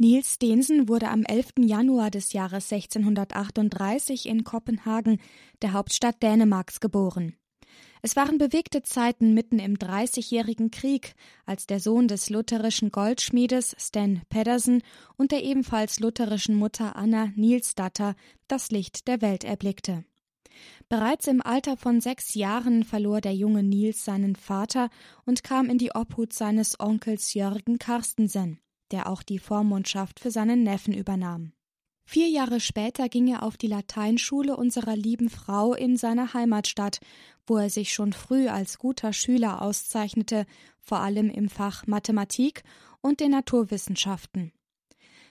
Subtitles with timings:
[0.00, 1.54] Niels Stensen wurde am 11.
[1.58, 5.18] Januar des Jahres 1638 in Kopenhagen,
[5.60, 7.34] der Hauptstadt Dänemarks, geboren.
[8.00, 11.14] Es waren bewegte Zeiten mitten im Dreißigjährigen Krieg,
[11.46, 14.82] als der Sohn des lutherischen Goldschmiedes Sten Pedersen
[15.16, 18.14] und der ebenfalls lutherischen Mutter Anna Nielsdatter
[18.46, 20.04] das Licht der Welt erblickte.
[20.88, 24.90] Bereits im Alter von sechs Jahren verlor der junge Nils seinen Vater
[25.26, 28.60] und kam in die Obhut seines Onkels Jörgen Karstensen
[28.90, 31.52] der auch die Vormundschaft für seinen Neffen übernahm.
[32.04, 37.00] Vier Jahre später ging er auf die Lateinschule unserer lieben Frau in seiner Heimatstadt,
[37.46, 40.46] wo er sich schon früh als guter Schüler auszeichnete,
[40.80, 42.62] vor allem im Fach Mathematik
[43.02, 44.52] und den Naturwissenschaften.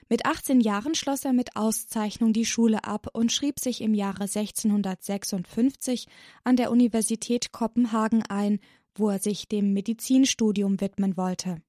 [0.08, 4.22] Mit 18 Jahren schloss er mit Auszeichnung die Schule ab und schrieb sich im Jahre
[4.22, 6.06] 1656
[6.44, 8.60] an der Universität Kopenhagen ein,
[8.94, 11.60] wo er sich dem Medizinstudium widmen wollte.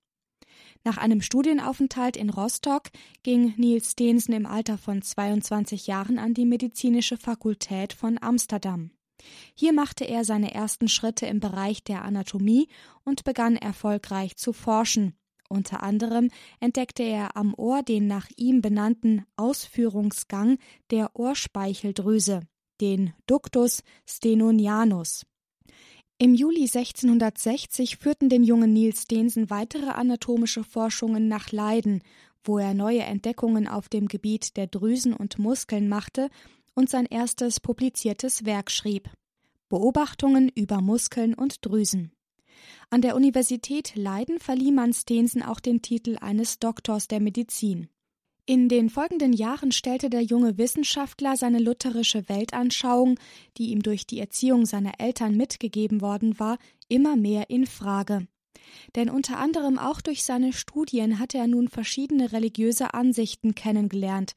[0.84, 2.84] Nach einem Studienaufenthalt in Rostock
[3.24, 8.92] ging Niels Steensen im Alter von 22 Jahren an die medizinische Fakultät von Amsterdam.
[9.54, 12.68] Hier machte er seine ersten Schritte im Bereich der Anatomie
[13.04, 15.14] und begann erfolgreich zu forschen.
[15.50, 16.30] Unter anderem
[16.60, 20.60] entdeckte er am Ohr den nach ihm benannten Ausführungsgang
[20.92, 22.42] der Ohrspeicheldrüse,
[22.80, 25.26] den Ductus stenonianus.
[26.22, 32.04] Im Juli 1660 führten den jungen Niels Stensen weitere anatomische Forschungen nach Leiden,
[32.44, 36.30] wo er neue Entdeckungen auf dem Gebiet der Drüsen und Muskeln machte
[36.74, 39.10] und sein erstes publiziertes Werk schrieb.
[39.70, 42.12] Beobachtungen über Muskeln und Drüsen.
[42.90, 47.88] An der Universität Leiden verlieh man Stensen auch den Titel eines Doktors der Medizin.
[48.50, 53.20] In den folgenden Jahren stellte der junge Wissenschaftler seine lutherische Weltanschauung,
[53.60, 58.28] die ihm durch die Erziehung seiner Eltern mitgegeben worden war, immer mehr in Frage.
[58.96, 64.34] Denn unter anderem auch durch seine Studien hatte er nun verschiedene religiöse Ansichten kennengelernt,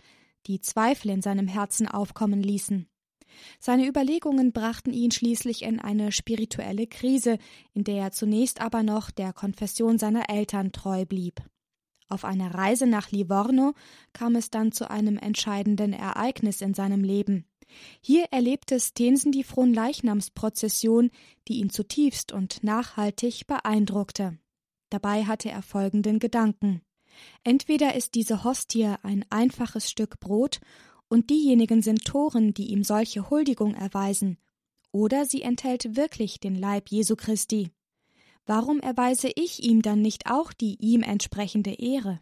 [0.46, 2.86] die Zweifel in seinem Herzen aufkommen ließen.
[3.60, 7.38] Seine Überlegungen brachten ihn schließlich in eine spirituelle Krise,
[7.72, 11.40] in der er zunächst aber noch der Konfession seiner Eltern treu blieb.
[12.12, 13.72] Auf einer Reise nach Livorno
[14.12, 17.46] kam es dann zu einem entscheidenden Ereignis in seinem Leben.
[18.02, 21.10] Hier erlebte Stensen die Fronleichnamsprozession,
[21.48, 24.38] die ihn zutiefst und nachhaltig beeindruckte.
[24.90, 26.82] Dabei hatte er folgenden Gedanken.
[27.44, 30.60] Entweder ist diese Hostie ein einfaches Stück Brot
[31.08, 34.36] und diejenigen sind Toren, die ihm solche Huldigung erweisen,
[34.90, 37.70] oder sie enthält wirklich den Leib Jesu Christi.
[38.46, 42.18] Warum erweise ich ihm dann nicht auch die ihm entsprechende Ehre?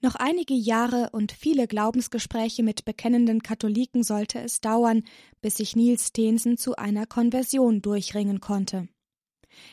[0.00, 5.02] Noch einige Jahre und viele Glaubensgespräche mit bekennenden Katholiken sollte es dauern,
[5.40, 8.88] bis sich Niels Stensen zu einer Konversion durchringen konnte.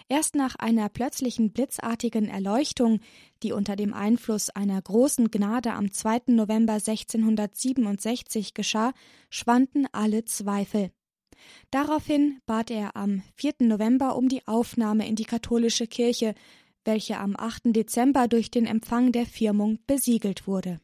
[0.08, 3.00] Erst nach einer plötzlichen blitzartigen Erleuchtung,
[3.44, 6.22] die unter dem Einfluss einer großen Gnade am 2.
[6.28, 8.94] November 1667 geschah,
[9.30, 10.92] schwanden alle Zweifel.
[11.70, 13.54] Daraufhin bat er am 4.
[13.60, 16.36] November um die Aufnahme in die katholische Kirche,
[16.84, 17.76] welche am 8.
[17.76, 20.80] Dezember durch den Empfang der Firmung besiegelt wurde.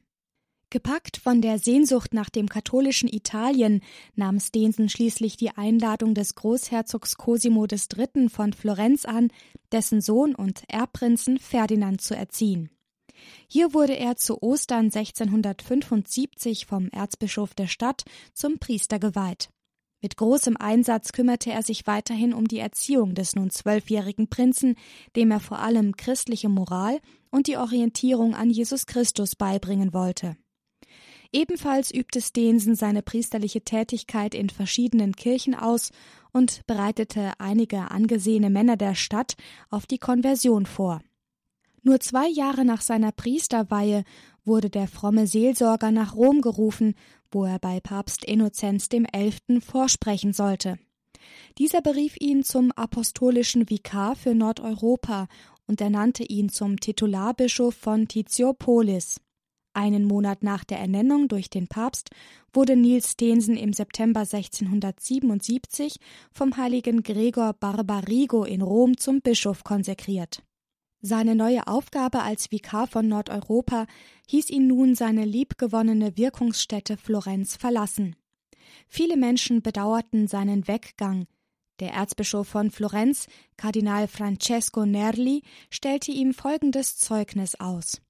[0.69, 3.81] Gepackt von der Sehnsucht nach dem katholischen Italien
[4.16, 8.28] nahm Stensen schließlich die Einladung des Großherzogs Cosimo III.
[8.28, 9.29] von Florenz an,
[9.72, 12.69] dessen Sohn und Erbprinzen Ferdinand zu erziehen.
[13.47, 18.03] Hier wurde er zu Ostern 1675 vom Erzbischof der Stadt
[18.34, 19.50] zum Priester geweiht.
[20.07, 24.75] Mit großem Einsatz kümmerte er sich weiterhin um die Erziehung des nun zwölfjährigen Prinzen,
[25.18, 30.38] dem er vor allem christliche Moral und die Orientierung an Jesus Christus beibringen wollte.
[31.34, 35.91] Ebenfalls übte Stensen seine priesterliche Tätigkeit in verschiedenen Kirchen aus
[36.31, 39.34] und bereitete einige angesehene Männer der Stadt
[39.69, 41.01] auf die Konversion vor.
[41.84, 44.06] Nur zwei Jahre nach seiner Priesterweihe
[44.47, 46.96] wurde der fromme Seelsorger nach Rom gerufen,
[47.31, 49.59] wo er bei Papst Innozenz XI.
[49.59, 50.80] vorsprechen sollte.
[51.58, 55.28] Dieser berief ihn zum apostolischen Vikar für Nordeuropa
[55.68, 59.19] und ernannte ihn zum Titularbischof von Titiopolis.
[59.74, 62.09] Einen Monat nach der Ernennung durch den Papst
[62.52, 65.97] wurde Niels Stensen im September 1677
[66.32, 70.41] vom heiligen Gregor Barbarigo in Rom zum Bischof konsekriert.
[71.02, 73.85] Seine neue Aufgabe als Vikar von Nordeuropa
[74.28, 78.16] hieß ihn nun seine liebgewonnene Wirkungsstätte Florenz verlassen.
[78.88, 81.28] Viele Menschen bedauerten seinen Weggang.
[81.79, 83.28] Der Erzbischof von Florenz,
[83.58, 88.02] Kardinal Francesco Nerli, stellte ihm folgendes Zeugnis aus.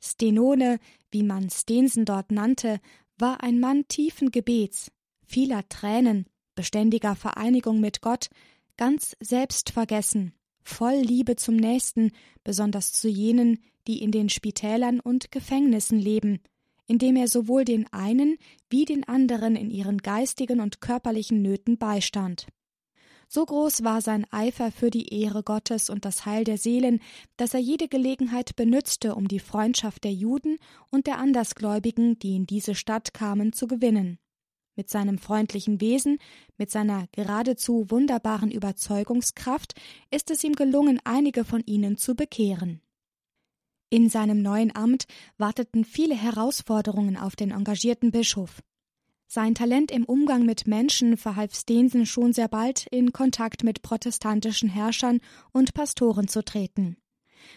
[0.00, 0.78] Stenone,
[1.10, 2.80] wie man Stensen dort nannte,
[3.18, 4.92] war ein Mann tiefen Gebets,
[5.26, 8.28] vieler Tränen, beständiger Vereinigung mit Gott,
[8.76, 12.12] ganz selbstvergessen voll Liebe zum Nächsten,
[12.44, 16.40] besonders zu jenen, die in den Spitälern und Gefängnissen leben,
[16.86, 18.36] indem er sowohl den einen
[18.70, 22.46] wie den anderen in ihren geistigen und körperlichen Nöten beistand.
[23.34, 27.00] So groß war sein Eifer für die Ehre Gottes und das Heil der Seelen,
[27.38, 30.58] dass er jede Gelegenheit benützte, um die Freundschaft der Juden
[30.90, 34.18] und der Andersgläubigen, die in diese Stadt kamen, zu gewinnen.
[34.74, 36.18] Mit seinem freundlichen Wesen,
[36.56, 39.74] mit seiner geradezu wunderbaren Überzeugungskraft
[40.10, 42.80] ist es ihm gelungen, einige von ihnen zu bekehren.
[43.90, 45.04] In seinem neuen Amt
[45.36, 48.62] warteten viele Herausforderungen auf den engagierten Bischof.
[49.26, 54.70] Sein Talent im Umgang mit Menschen verhalf Stensen schon sehr bald in Kontakt mit protestantischen
[54.70, 55.20] Herrschern
[55.52, 56.96] und Pastoren zu treten.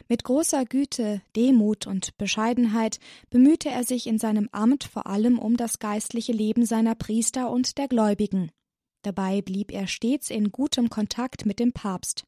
[0.08, 3.00] Mit großer Güte, Demut und Bescheidenheit
[3.30, 7.78] bemühte er sich in seinem Amt vor allem um das geistliche Leben seiner Priester und
[7.78, 8.52] der Gläubigen.
[9.02, 12.24] Dabei blieb er stets in gutem Kontakt mit dem Papst.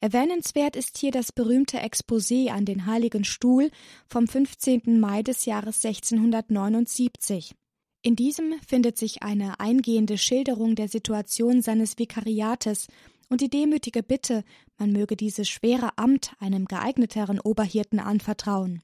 [0.00, 3.70] Erwähnenswert ist hier das berühmte Exposé an den Heiligen Stuhl
[4.08, 4.98] vom 15.
[4.98, 7.54] Mai des Jahres 1679.
[8.02, 12.86] In diesem findet sich eine eingehende Schilderung der Situation seines Vikariates
[13.28, 14.44] und die demütige Bitte,
[14.78, 18.82] man möge dieses schwere Amt einem geeigneteren Oberhirten anvertrauen.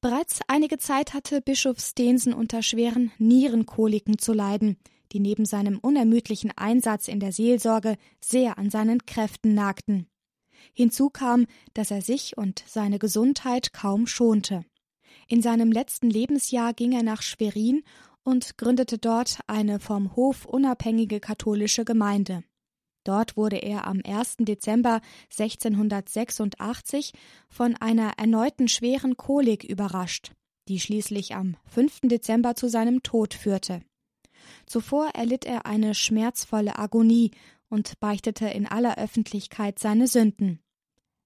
[0.00, 4.76] Bereits einige Zeit hatte Bischof Stensen unter schweren Nierenkoliken zu leiden,
[5.12, 10.08] die neben seinem unermüdlichen Einsatz in der Seelsorge sehr an seinen Kräften nagten.
[10.74, 14.64] Hinzu kam, dass er sich und seine Gesundheit kaum schonte.
[15.28, 17.82] In seinem letzten Lebensjahr ging er nach Schwerin
[18.22, 22.42] und gründete dort eine vom Hof unabhängige katholische Gemeinde.
[23.06, 24.38] Dort wurde er am 1.
[24.40, 25.00] Dezember
[25.30, 27.12] 1686
[27.48, 30.32] von einer erneuten schweren Kolik überrascht,
[30.66, 32.00] die schließlich am 5.
[32.02, 33.80] Dezember zu seinem Tod führte.
[34.66, 37.30] Zuvor erlitt er eine schmerzvolle Agonie
[37.68, 40.58] und beichtete in aller Öffentlichkeit seine Sünden.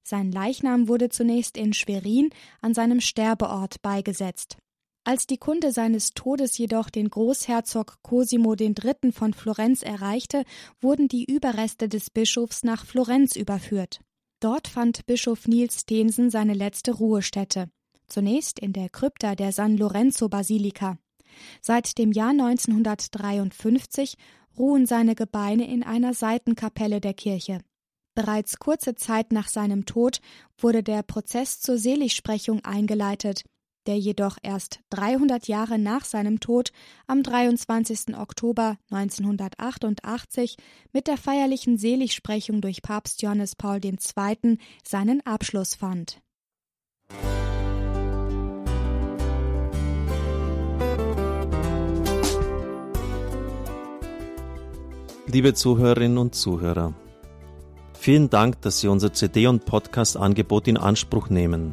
[0.03, 2.29] Sein Leichnam wurde zunächst in Schwerin
[2.61, 4.59] an seinem Sterbeort beigesetzt.
[5.03, 9.13] Als die Kunde seines Todes jedoch den Großherzog Cosimo III.
[9.13, 10.45] von Florenz erreichte,
[10.81, 14.01] wurden die Überreste des Bischofs nach Florenz überführt.
[14.41, 17.71] Dort fand Bischof Niels Stensen seine letzte Ruhestätte,
[18.09, 20.99] zunächst in der Krypta der San Lorenzo Basilika.
[21.63, 24.17] Seit dem Jahr 1953
[24.59, 27.61] ruhen seine Gebeine in einer Seitenkapelle der Kirche.
[28.15, 30.21] Bereits kurze Zeit nach seinem Tod
[30.59, 33.45] wurde der Prozess zur Seligsprechung eingeleitet,
[33.87, 36.73] der jedoch erst 300 Jahre nach seinem Tod
[37.07, 38.17] am 23.
[38.17, 40.57] Oktober 1988
[40.93, 44.59] mit der feierlichen Seligsprechung durch Papst Johannes Paul II.
[44.85, 46.21] seinen Abschluss fand.
[55.33, 56.93] Liebe Zuhörerinnen und Zuhörer,
[57.95, 61.73] vielen Dank, dass Sie unser CD- und Podcast-Angebot in Anspruch nehmen.